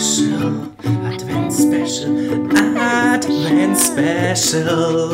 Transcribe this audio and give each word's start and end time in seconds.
Special, 0.00 0.72
Advents 1.04 1.60
Special, 1.60 2.14
Advents 2.74 3.80
Special, 3.84 5.10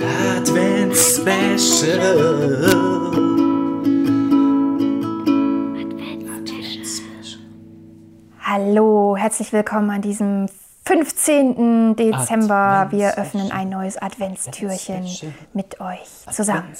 Advents 0.00 1.16
Special. 1.16 2.16
Hallo, 8.40 9.16
herzlich 9.18 9.52
willkommen 9.52 9.90
an 9.90 10.00
diesem 10.00 10.46
15. 10.86 11.96
Dezember. 11.96 12.86
Wir 12.90 13.08
Advents 13.08 13.18
öffnen 13.18 13.50
ein 13.50 13.68
neues 13.68 14.00
Adventstürchen 14.00 15.04
Special. 15.08 15.32
mit 15.52 15.80
euch 15.80 15.98
zusammen. 16.30 16.72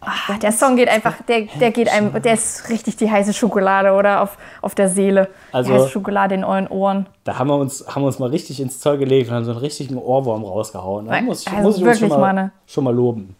Ah, 0.00 0.38
der 0.40 0.52
Song 0.52 0.76
geht 0.76 0.88
einfach, 0.88 1.20
der, 1.22 1.46
der 1.60 1.72
geht 1.72 1.88
einem, 1.88 2.22
der 2.22 2.34
ist 2.34 2.68
richtig 2.70 2.96
die 2.96 3.10
heiße 3.10 3.32
Schokolade, 3.34 3.92
oder? 3.92 4.22
Auf, 4.22 4.38
auf 4.62 4.76
der 4.76 4.88
Seele. 4.88 5.28
Also- 5.50 5.72
die 5.72 5.78
heiße 5.80 5.88
Schokolade 5.88 6.36
in 6.36 6.44
euren 6.44 6.68
Ohren. 6.68 7.06
Da 7.24 7.38
haben 7.40 7.48
wir, 7.48 7.56
uns, 7.56 7.84
haben 7.88 8.02
wir 8.02 8.06
uns 8.06 8.20
mal 8.20 8.30
richtig 8.30 8.60
ins 8.60 8.78
Zeug 8.78 9.00
gelegt 9.00 9.28
und 9.30 9.34
haben 9.34 9.44
so 9.44 9.50
einen 9.50 9.60
richtigen 9.60 9.98
Ohrwurm 9.98 10.44
rausgehauen. 10.44 11.06
Da 11.06 11.12
Nein, 11.12 11.24
muss 11.24 11.42
ich, 11.42 11.48
also 11.50 11.62
muss 11.62 11.76
ich 11.76 11.82
uns 11.82 11.86
wirklich, 12.00 12.10
schon 12.12 12.20
mal, 12.20 12.34
Manne. 12.34 12.52
schon 12.66 12.84
mal 12.84 12.94
loben. 12.94 13.34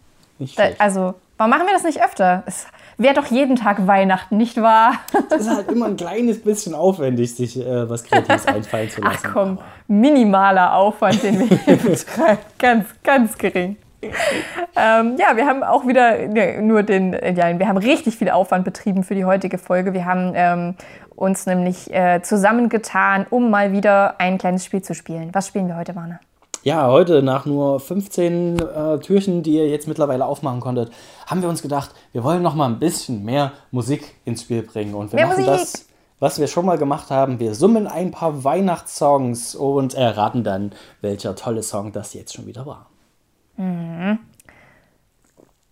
Da, 0.57 0.63
also, 0.77 1.13
warum 1.39 1.51
machen 1.51 1.65
wir 1.65 1.73
das 1.73 1.83
nicht 1.83 2.03
öfter? 2.03 2.43
Es 2.45 2.67
wäre 2.97 3.13
doch 3.15 3.25
jeden 3.27 3.55
Tag 3.55 3.87
Weihnachten, 3.87 4.35
nicht 4.35 4.61
wahr? 4.61 4.95
Es 5.31 5.41
ist 5.41 5.49
halt 5.49 5.71
immer 5.71 5.85
ein 5.85 5.95
kleines 5.95 6.43
bisschen 6.43 6.75
aufwendig, 6.75 7.33
sich 7.33 7.57
äh, 7.57 7.89
was 7.89 8.03
Kreatives 8.03 8.45
einfallen 8.45 8.89
zu 8.89 9.01
Ach 9.03 9.13
lassen. 9.13 9.29
komm, 9.33 9.59
minimaler 9.87 10.75
Aufwand, 10.75 11.23
den 11.23 11.39
wir 11.39 11.57
hier 11.57 11.77
betreiben. 11.77 12.39
Ganz, 12.57 12.87
ganz 13.03 13.37
gering. 13.37 13.77
Ähm, 14.01 15.15
ja, 15.17 15.35
wir 15.35 15.45
haben 15.45 15.63
auch 15.63 15.87
wieder 15.87 16.27
ne, 16.27 16.61
nur 16.61 16.83
den, 16.83 17.13
äh, 17.13 17.33
ja, 17.33 17.57
wir 17.57 17.67
haben 17.67 17.77
richtig 17.77 18.17
viel 18.17 18.29
Aufwand 18.29 18.65
betrieben 18.65 19.03
für 19.03 19.15
die 19.15 19.25
heutige 19.25 19.57
Folge. 19.57 19.93
Wir 19.93 20.05
haben 20.05 20.33
ähm, 20.35 20.75
uns 21.15 21.45
nämlich 21.45 21.93
äh, 21.93 22.21
zusammengetan, 22.21 23.25
um 23.29 23.49
mal 23.49 23.71
wieder 23.71 24.19
ein 24.19 24.37
kleines 24.37 24.65
Spiel 24.65 24.81
zu 24.81 24.93
spielen. 24.93 25.29
Was 25.33 25.47
spielen 25.47 25.67
wir 25.67 25.77
heute, 25.77 25.95
Warne? 25.95 26.19
Ja, 26.63 26.87
heute 26.87 27.23
nach 27.23 27.45
nur 27.45 27.79
15 27.79 28.59
äh, 28.59 28.99
Türchen, 28.99 29.43
die 29.43 29.53
ihr 29.53 29.69
jetzt 29.69 29.87
mittlerweile 29.87 30.25
aufmachen 30.25 30.59
konntet, 30.59 30.91
haben 31.25 31.41
wir 31.41 31.49
uns 31.49 31.61
gedacht, 31.61 31.91
wir 32.11 32.23
wollen 32.23 32.41
noch 32.41 32.55
mal 32.55 32.65
ein 32.65 32.79
bisschen 32.79 33.23
mehr 33.23 33.53
Musik 33.71 34.15
ins 34.25 34.41
Spiel 34.41 34.63
bringen. 34.63 34.93
Und 34.93 35.11
wir 35.11 35.17
Mehr 35.17 35.27
machen 35.27 35.45
Musik! 35.45 35.59
das, 35.59 35.85
was 36.19 36.39
wir 36.39 36.47
schon 36.47 36.65
mal 36.65 36.77
gemacht 36.77 37.11
haben. 37.11 37.39
Wir 37.39 37.55
summen 37.55 37.87
ein 37.87 38.11
paar 38.11 38.43
Weihnachtssongs 38.43 39.55
und 39.55 39.93
erraten 39.93 40.43
dann, 40.43 40.73
welcher 40.99 41.35
tolle 41.35 41.63
Song 41.63 41.93
das 41.93 42.13
jetzt 42.13 42.33
schon 42.33 42.45
wieder 42.45 42.65
war. 42.65 42.87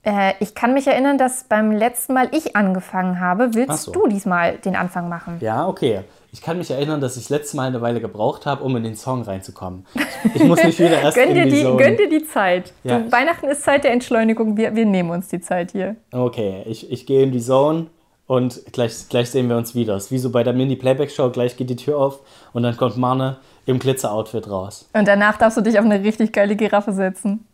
Äh, 0.03 0.33
ich 0.39 0.55
kann 0.55 0.73
mich 0.73 0.87
erinnern, 0.87 1.17
dass 1.17 1.43
beim 1.43 1.71
letzten 1.71 2.13
Mal 2.13 2.29
ich 2.31 2.55
angefangen 2.55 3.19
habe. 3.19 3.53
Willst 3.53 3.83
so. 3.83 3.91
du 3.91 4.07
diesmal 4.07 4.57
den 4.57 4.77
Anfang 4.77 5.09
machen? 5.09 5.37
Ja, 5.41 5.67
okay. 5.67 6.01
Ich 6.37 6.43
kann 6.43 6.59
mich 6.59 6.69
erinnern, 6.69 7.01
dass 7.01 7.17
ich 7.17 7.23
das 7.23 7.29
letzte 7.31 7.57
Mal 7.57 7.63
eine 7.67 7.81
Weile 7.81 7.99
gebraucht 7.99 8.45
habe, 8.45 8.63
um 8.63 8.75
in 8.75 8.83
den 8.83 8.95
Song 8.95 9.23
reinzukommen. 9.23 9.87
Ich 10.35 10.43
muss 10.43 10.63
mich 10.63 10.77
wieder 10.77 11.01
erst 11.01 11.17
Gönn 11.17 11.33
dir, 11.33 11.45
die 11.47 11.63
Zone- 11.63 11.77
gönn 11.83 11.97
dir 11.97 12.07
die 12.09 12.23
Zeit. 12.27 12.73
Ja. 12.83 12.99
Du, 12.99 13.11
Weihnachten 13.11 13.47
ist 13.47 13.63
Zeit 13.63 13.83
der 13.83 13.91
Entschleunigung. 13.91 14.55
Wir, 14.55 14.75
wir 14.75 14.85
nehmen 14.85 15.09
uns 15.09 15.29
die 15.29 15.41
Zeit 15.41 15.71
hier. 15.71 15.95
Okay, 16.11 16.61
ich, 16.67 16.91
ich 16.91 17.07
gehe 17.07 17.23
in 17.23 17.31
die 17.31 17.41
Zone 17.41 17.87
und 18.27 18.61
gleich, 18.71 19.09
gleich 19.09 19.31
sehen 19.31 19.49
wir 19.49 19.57
uns 19.57 19.73
wieder. 19.73 19.95
Es 19.95 20.05
ist 20.05 20.11
wie 20.11 20.19
so 20.19 20.29
bei 20.29 20.43
der 20.43 20.53
Mini-Playback-Show, 20.53 21.31
gleich 21.31 21.57
geht 21.57 21.71
die 21.71 21.75
Tür 21.75 21.97
auf 21.97 22.19
und 22.53 22.61
dann 22.61 22.77
kommt 22.77 22.97
Marne 22.97 23.37
im 23.65 23.79
Glitzer-Outfit 23.79 24.47
raus. 24.47 24.87
Und 24.93 25.07
danach 25.07 25.37
darfst 25.39 25.57
du 25.57 25.61
dich 25.61 25.79
auf 25.79 25.85
eine 25.85 26.03
richtig 26.03 26.33
geile 26.33 26.55
Giraffe 26.55 26.93
setzen. 26.93 27.45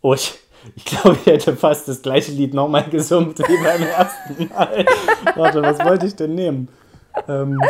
Oh, 0.00 0.14
ich, 0.14 0.32
ich 0.76 0.84
glaube, 0.86 1.18
ich 1.20 1.26
hätte 1.26 1.54
fast 1.56 1.88
das 1.88 2.00
gleiche 2.00 2.32
Lied 2.32 2.54
nochmal 2.54 2.84
gesummt 2.90 3.38
wie 3.38 3.62
beim 3.62 3.82
ersten 3.82 4.48
Mal. 4.54 4.86
Warte, 5.36 5.60
was 5.60 5.78
wollte 5.84 6.06
ich 6.06 6.16
denn 6.16 6.34
nehmen? 6.34 6.68
Ähm, 7.28 7.60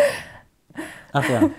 ach 1.12 1.28
ja. 1.28 1.50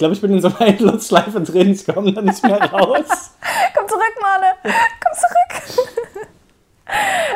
Glaube, 0.00 0.14
ich 0.14 0.20
bin 0.20 0.32
in 0.32 0.40
so 0.40 0.48
einer 0.48 0.62
Endlosschleife 0.62 1.40
drin. 1.42 1.70
Ich 1.70 1.86
komme 1.86 2.12
da 2.12 2.22
nicht 2.22 2.42
mehr 2.42 2.60
raus. 2.72 3.06
Komm 3.76 3.86
zurück, 3.86 4.14
Mane! 4.20 4.54
Komm 4.62 5.12
zurück! 5.14 5.86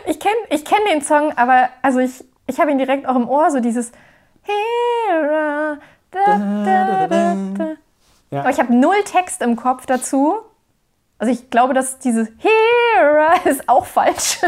Ich 0.06 0.18
kenne 0.18 0.34
ich 0.50 0.64
kenn 0.64 0.80
den 0.90 1.00
Song, 1.00 1.32
aber 1.36 1.68
also 1.82 2.00
ich, 2.00 2.24
ich 2.48 2.58
habe 2.58 2.72
ihn 2.72 2.78
direkt 2.78 3.06
auch 3.06 3.14
im 3.14 3.28
Ohr, 3.28 3.50
so 3.52 3.60
dieses 3.60 3.92
Hera, 4.42 5.78
da, 6.10 6.38
da, 6.64 7.06
da. 7.06 7.36
Ja. 8.30 8.40
Aber 8.40 8.50
ich 8.50 8.58
habe 8.58 8.74
null 8.74 9.02
Text 9.04 9.42
im 9.42 9.54
Kopf 9.54 9.86
dazu. 9.86 10.34
Also 11.18 11.32
ich 11.32 11.50
glaube, 11.50 11.72
dass 11.74 12.00
dieses 12.00 12.28
Hera 12.38 13.34
ist 13.44 13.68
auch 13.68 13.84
falsch. 13.86 14.40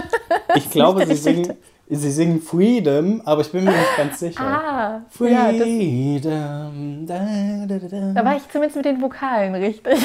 Ich 0.56 0.70
glaube, 0.70 1.06
sie 1.06 1.14
singen, 1.14 1.56
sie 1.88 2.10
singen 2.10 2.40
Freedom, 2.42 3.22
aber 3.24 3.42
ich 3.42 3.52
bin 3.52 3.64
mir 3.64 3.70
nicht 3.70 3.96
ganz 3.96 4.18
sicher. 4.18 4.40
ah, 4.40 5.00
ja, 5.24 5.52
das, 5.52 5.60
Freedom. 5.62 7.06
da, 7.06 7.28
da, 7.68 7.78
da, 7.78 8.12
da. 8.14 8.24
war 8.24 8.36
ich 8.36 8.48
zumindest 8.50 8.76
mit 8.76 8.84
den 8.86 9.00
Vokalen 9.00 9.54
richtig. 9.54 10.00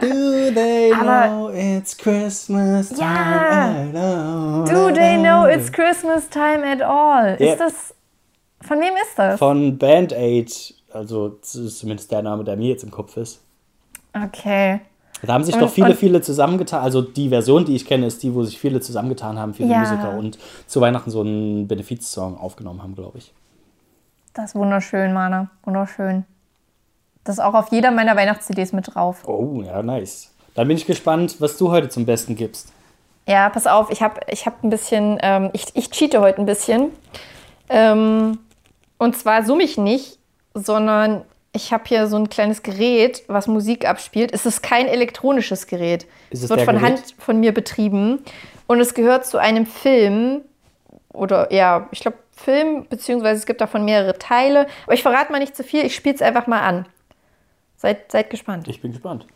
Do 0.00 0.50
they 0.54 0.92
Aber- 0.98 1.28
know 1.28 1.50
it's 1.50 1.96
Christmas 1.96 2.90
time 2.90 3.00
Ja. 3.00 3.86
at 3.88 3.94
all? 3.96 4.64
Do 4.64 4.90
they 4.94 5.16
know 5.16 5.46
it's 5.46 5.70
Christmas 5.72 6.28
time 6.28 6.62
at 6.64 6.82
all? 6.82 7.36
Ist 7.38 7.58
das. 7.58 7.94
Von 8.60 8.78
wem 8.80 8.94
ist 9.02 9.18
das? 9.18 9.38
Von 9.38 9.76
Band 9.78 10.12
Aid, 10.14 10.74
also 10.92 11.28
das 11.40 11.54
ist 11.54 11.78
zumindest 11.78 12.10
der 12.10 12.22
Name, 12.22 12.44
der 12.44 12.56
mir 12.56 12.68
jetzt 12.70 12.82
im 12.84 12.90
Kopf 12.90 13.16
ist. 13.16 13.42
Okay. 14.14 14.80
Da 15.26 15.34
haben 15.34 15.44
sich 15.44 15.54
Und- 15.54 15.62
doch 15.62 15.70
viele, 15.70 15.94
viele 15.94 16.20
zusammengetan. 16.22 16.82
Also 16.82 17.02
die 17.02 17.28
Version, 17.28 17.64
die 17.64 17.74
ich 17.76 17.86
kenne, 17.86 18.06
ist 18.06 18.22
die, 18.22 18.34
wo 18.34 18.42
sich 18.44 18.58
viele 18.58 18.80
zusammengetan 18.80 19.38
haben, 19.38 19.54
viele 19.54 19.70
Ja. 19.70 19.80
Musiker 19.80 20.10
und 20.16 20.38
zu 20.66 20.80
Weihnachten 20.80 21.10
so 21.10 21.20
einen 21.20 21.66
Benefizsong 21.68 22.38
aufgenommen 22.38 22.82
haben, 22.82 22.94
glaube 22.94 23.18
ich. 23.18 23.32
Das 24.34 24.46
ist 24.46 24.54
wunderschön, 24.54 25.12
Mana. 25.12 25.50
Wunderschön. 25.64 26.24
Das 27.22 27.36
ist 27.36 27.40
auch 27.44 27.54
auf 27.54 27.70
jeder 27.72 27.90
meiner 27.90 28.16
Weihnachts-CDs 28.16 28.72
mit 28.72 28.94
drauf. 28.94 29.26
Oh, 29.26 29.62
ja, 29.64 29.82
nice. 29.82 30.30
Dann 30.54 30.68
bin 30.68 30.76
ich 30.76 30.86
gespannt, 30.86 31.36
was 31.40 31.56
du 31.56 31.70
heute 31.70 31.88
zum 31.88 32.04
Besten 32.04 32.36
gibst. 32.36 32.72
Ja, 33.26 33.48
pass 33.48 33.66
auf, 33.66 33.90
ich 33.90 34.02
habe 34.02 34.20
ich 34.28 34.44
hab 34.44 34.62
ein 34.62 34.70
bisschen, 34.70 35.18
ähm, 35.22 35.50
ich, 35.54 35.66
ich 35.74 35.90
cheate 35.90 36.20
heute 36.20 36.38
ein 36.38 36.46
bisschen. 36.46 36.90
Ähm, 37.68 38.38
und 38.98 39.16
zwar 39.16 39.44
summe 39.44 39.62
ich 39.62 39.78
nicht, 39.78 40.18
sondern 40.52 41.22
ich 41.54 41.72
habe 41.72 41.84
hier 41.86 42.08
so 42.08 42.16
ein 42.16 42.28
kleines 42.28 42.62
Gerät, 42.62 43.22
was 43.28 43.46
Musik 43.46 43.88
abspielt. 43.88 44.32
Es 44.32 44.44
ist 44.44 44.62
kein 44.62 44.88
elektronisches 44.88 45.66
Gerät. 45.68 46.04
Ist 46.30 46.40
es 46.40 46.44
es 46.44 46.50
wird 46.50 46.62
von 46.62 46.76
Gerät? 46.76 46.98
Hand 46.98 47.14
von 47.18 47.38
mir 47.38 47.54
betrieben. 47.54 48.24
Und 48.66 48.80
es 48.80 48.92
gehört 48.94 49.24
zu 49.24 49.38
einem 49.38 49.64
Film. 49.64 50.42
Oder 51.12 51.52
ja, 51.52 51.88
ich 51.92 52.00
glaube 52.00 52.18
Film, 52.32 52.86
beziehungsweise 52.88 53.38
es 53.38 53.46
gibt 53.46 53.60
davon 53.60 53.84
mehrere 53.84 54.18
Teile. 54.18 54.66
Aber 54.84 54.94
ich 54.94 55.02
verrate 55.02 55.30
mal 55.30 55.38
nicht 55.38 55.54
zu 55.54 55.62
viel, 55.62 55.86
ich 55.86 55.94
spiele 55.94 56.16
es 56.16 56.22
einfach 56.22 56.48
mal 56.48 56.60
an. 56.60 56.86
Seid, 57.76 58.10
seid 58.10 58.30
gespannt. 58.30 58.66
Ich 58.66 58.80
bin 58.80 58.90
gespannt. 58.90 59.26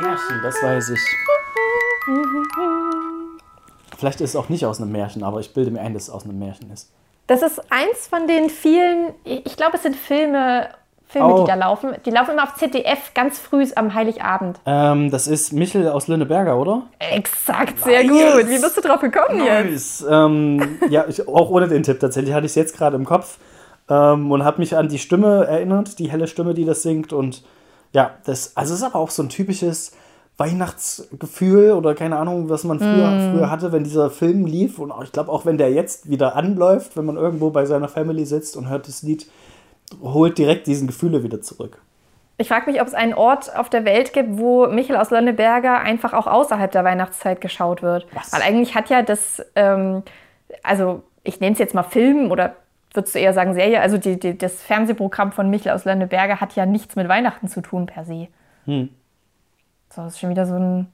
Märchen, 0.00 0.42
das 0.42 0.62
weiß 0.62 0.90
ich. 0.90 1.00
Vielleicht 3.96 4.20
ist 4.20 4.30
es 4.30 4.36
auch 4.36 4.50
nicht 4.50 4.66
aus 4.66 4.80
einem 4.80 4.92
Märchen, 4.92 5.24
aber 5.24 5.40
ich 5.40 5.54
bilde 5.54 5.70
mir 5.70 5.80
ein, 5.80 5.94
dass 5.94 6.04
es 6.04 6.10
aus 6.10 6.24
einem 6.24 6.38
Märchen 6.38 6.70
ist. 6.70 6.92
Das 7.26 7.40
ist 7.42 7.60
eins 7.70 8.06
von 8.08 8.26
den 8.26 8.50
vielen, 8.50 9.14
ich 9.24 9.56
glaube, 9.56 9.76
es 9.76 9.84
sind 9.84 9.96
Filme, 9.96 10.68
Filme, 11.10 11.34
Oh. 11.34 11.40
die 11.42 11.48
da 11.48 11.54
laufen. 11.56 11.90
Die 12.06 12.10
laufen 12.10 12.32
immer 12.32 12.44
auf 12.44 12.54
ZDF 12.54 13.12
ganz 13.14 13.38
früh 13.38 13.66
am 13.74 13.92
Heiligabend. 13.94 14.60
Ähm, 14.64 15.10
das 15.10 15.26
ist 15.26 15.52
Michel 15.52 15.88
aus 15.88 16.06
Lönneberger, 16.08 16.56
oder? 16.56 16.82
Exakt, 17.00 17.82
sehr 17.82 18.04
Nice. 18.04 18.34
gut. 18.34 18.48
Wie 18.48 18.60
bist 18.60 18.76
du 18.76 18.80
drauf 18.80 19.00
gekommen 19.00 19.44
jetzt? 19.44 20.02
Nice. 20.02 20.06
Ähm, 20.08 20.78
ja, 20.88 21.04
ich, 21.08 21.26
auch 21.26 21.50
ohne 21.50 21.66
den 21.68 21.82
Tipp 21.82 21.98
tatsächlich 22.00 22.32
hatte 22.32 22.46
ich 22.46 22.52
es 22.52 22.56
jetzt 22.56 22.76
gerade 22.76 22.96
im 22.96 23.04
Kopf 23.04 23.38
ähm, 23.88 24.30
und 24.30 24.44
habe 24.44 24.58
mich 24.60 24.76
an 24.76 24.88
die 24.88 24.98
Stimme 25.00 25.46
erinnert, 25.46 25.98
die 25.98 26.10
helle 26.10 26.26
Stimme, 26.28 26.54
die 26.54 26.64
das 26.64 26.82
singt. 26.82 27.12
Und 27.12 27.42
ja, 27.92 28.12
das, 28.24 28.56
also 28.56 28.72
es 28.74 28.80
ist 28.80 28.86
aber 28.86 29.00
auch 29.00 29.10
so 29.10 29.22
ein 29.24 29.28
typisches 29.28 29.92
Weihnachtsgefühl 30.36 31.72
oder 31.72 31.94
keine 31.94 32.16
Ahnung, 32.16 32.48
was 32.48 32.64
man 32.64 32.78
früher, 32.78 33.32
früher 33.32 33.50
hatte, 33.50 33.72
wenn 33.72 33.84
dieser 33.84 34.10
Film 34.10 34.46
lief. 34.46 34.78
Und 34.78 34.92
ich 35.04 35.12
glaube 35.12 35.30
auch, 35.30 35.44
wenn 35.44 35.58
der 35.58 35.70
jetzt 35.72 36.08
wieder 36.08 36.36
anläuft, 36.36 36.96
wenn 36.96 37.04
man 37.04 37.16
irgendwo 37.16 37.50
bei 37.50 37.66
seiner 37.66 37.88
Family 37.88 38.24
sitzt 38.24 38.56
und 38.56 38.68
hört 38.68 38.88
das 38.88 39.02
Lied, 39.02 39.26
holt 40.02 40.38
direkt 40.38 40.66
diesen 40.66 40.86
Gefühle 40.86 41.22
wieder 41.22 41.40
zurück. 41.40 41.80
Ich 42.38 42.48
frage 42.48 42.70
mich, 42.70 42.80
ob 42.80 42.86
es 42.86 42.94
einen 42.94 43.12
Ort 43.12 43.54
auf 43.54 43.68
der 43.68 43.84
Welt 43.84 44.14
gibt, 44.14 44.38
wo 44.38 44.66
Michel 44.66 44.96
aus 44.96 45.10
Lönneberger 45.10 45.80
einfach 45.80 46.14
auch 46.14 46.26
außerhalb 46.26 46.72
der 46.72 46.84
Weihnachtszeit 46.84 47.40
geschaut 47.40 47.82
wird. 47.82 48.06
Was? 48.14 48.32
Weil 48.32 48.40
eigentlich 48.42 48.74
hat 48.74 48.88
ja 48.88 49.02
das, 49.02 49.44
ähm, 49.56 50.02
also 50.62 51.02
ich 51.22 51.40
nenne 51.40 51.52
es 51.52 51.58
jetzt 51.58 51.74
mal 51.74 51.82
Film 51.82 52.30
oder 52.30 52.56
würdest 52.94 53.14
du 53.14 53.18
eher 53.18 53.34
sagen 53.34 53.52
Serie, 53.54 53.80
also 53.80 53.98
die, 53.98 54.18
die, 54.18 54.38
das 54.38 54.62
Fernsehprogramm 54.62 55.32
von 55.32 55.50
Michel 55.50 55.72
aus 55.72 55.84
Lönneberger 55.84 56.40
hat 56.40 56.56
ja 56.56 56.64
nichts 56.64 56.96
mit 56.96 57.08
Weihnachten 57.08 57.46
zu 57.46 57.60
tun 57.60 57.86
per 57.86 58.04
se. 58.04 58.28
So, 59.94 60.02
das 60.02 60.14
ist 60.14 60.20
schon 60.20 60.30
wieder 60.30 60.46
so, 60.46 60.54
ein, 60.54 60.86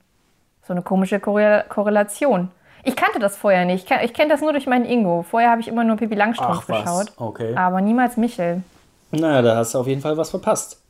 so 0.62 0.72
eine 0.72 0.82
komische 0.82 1.20
Korrel 1.20 1.64
Korrelation. 1.69 2.50
Ich 2.82 2.96
kannte 2.96 3.19
das 3.19 3.37
vorher 3.37 3.64
nicht. 3.64 3.90
Ich, 4.02 4.14
kenne 4.14 4.31
das 4.31 4.40
nur 4.40 4.52
durch 4.52 4.66
meinen 4.66 4.84
Ingo. 4.84 5.22
Vorher 5.22 5.50
habe 5.50 5.60
ich 5.60 5.69
immer 5.69 5.84
nur 5.84 5.96
Pippi 5.96 6.14
Langstrumpf 6.14 6.66
Ach, 6.69 6.84
geschaut. 6.84 7.12
Okay. 7.16 7.54
Aber 7.56 7.81
niemals 7.81 8.16
Michel. 8.16 8.62
Naja, 9.11 9.43
da 9.43 9.56
hast 9.56 9.75
du 9.75 9.79
auf 9.79 9.87
jeden 9.87 10.00
Fall 10.00 10.17
was 10.17 10.31
verpasst. 10.31 10.82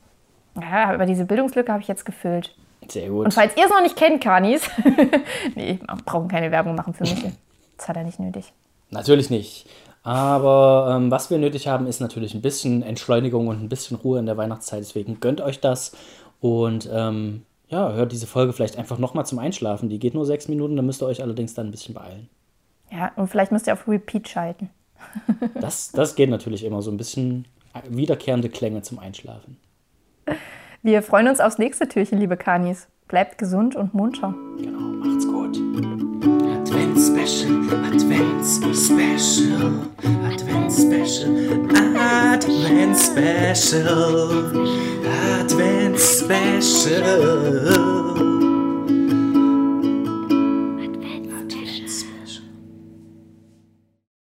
Ja, 0.60 0.90
aber 0.90 1.06
diese 1.06 1.24
Bildungslücke 1.24 1.70
habe 1.70 1.82
ich 1.82 1.88
jetzt 1.88 2.04
gefüllt. 2.04 2.54
Sehr 2.88 3.08
gut. 3.08 3.26
Und 3.26 3.34
falls 3.34 3.56
ihr 3.56 3.64
es 3.64 3.70
noch 3.70 3.82
nicht 3.82 3.96
kennt, 3.96 4.22
Kanis, 4.22 4.68
nee, 5.54 5.78
wir 5.80 5.96
brauchen 6.04 6.28
keine 6.28 6.50
Werbung 6.50 6.74
machen 6.74 6.94
für 6.94 7.02
Michel. 7.02 7.32
Das 7.76 7.88
hat 7.88 7.96
er 7.96 8.04
nicht 8.04 8.20
nötig. 8.20 8.52
Natürlich 8.90 9.28
nicht. 9.28 9.68
Aber 10.02 10.94
ähm, 10.96 11.10
was 11.10 11.30
wir 11.30 11.38
nötig 11.38 11.66
haben, 11.66 11.86
ist 11.86 12.00
natürlich 12.00 12.32
ein 12.34 12.42
bisschen 12.42 12.82
Entschleunigung 12.82 13.48
und 13.48 13.62
ein 13.62 13.68
bisschen 13.68 13.96
Ruhe 13.96 14.20
in 14.20 14.26
der 14.26 14.36
Weihnachtszeit. 14.36 14.80
Deswegen 14.80 15.18
gönnt 15.18 15.40
euch 15.40 15.60
das 15.60 15.96
und 16.40 16.88
ähm, 16.92 17.42
ja, 17.68 17.92
hört 17.92 18.12
diese 18.12 18.28
Folge 18.28 18.52
vielleicht 18.52 18.78
einfach 18.78 18.98
nochmal 18.98 19.26
zum 19.26 19.40
Einschlafen. 19.40 19.88
Die 19.88 19.98
geht 19.98 20.14
nur 20.14 20.24
sechs 20.24 20.46
Minuten, 20.46 20.76
da 20.76 20.82
müsst 20.82 21.02
ihr 21.02 21.06
euch 21.06 21.22
allerdings 21.22 21.54
dann 21.54 21.66
ein 21.66 21.70
bisschen 21.72 21.94
beeilen. 21.94 22.28
Ja, 22.92 23.10
und 23.16 23.26
vielleicht 23.28 23.50
müsst 23.50 23.66
ihr 23.66 23.72
auf 23.72 23.88
Repeat 23.88 24.28
schalten. 24.28 24.70
Das, 25.60 25.90
das 25.90 26.14
geht 26.14 26.30
natürlich 26.30 26.62
immer 26.62 26.82
so 26.82 26.90
ein 26.90 26.96
bisschen 26.96 27.46
wiederkehrende 27.88 28.49
Klänge 28.49 28.82
zum 28.82 28.99
Einschlafen. 28.99 29.58
Wir 30.82 31.02
freuen 31.02 31.28
uns 31.28 31.40
aufs 31.40 31.58
nächste 31.58 31.88
Türchen, 31.88 32.19
liebe 32.19 32.37
Kanis. 32.37 32.88
Bleibt 33.08 33.38
gesund 33.38 33.76
und 33.76 33.94
munter. 33.94 34.34
Genau, 34.58 34.78
macht's 34.78 35.26
gut. 35.26 35.56
Advents-Special, 36.67 37.52
Advents-Special, 37.93 39.87
Advents-Special, 40.25 41.31
Advents-Special, 41.96 44.67
Advents-Special. 45.40 48.25